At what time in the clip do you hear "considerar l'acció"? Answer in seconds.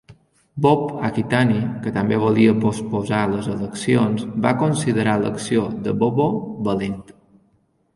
4.67-5.71